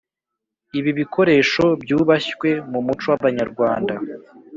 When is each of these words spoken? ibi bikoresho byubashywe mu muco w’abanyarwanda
ibi 0.77 0.91
bikoresho 0.99 1.63
byubashywe 1.81 2.49
mu 2.71 2.79
muco 2.85 3.05
w’abanyarwanda 3.11 3.93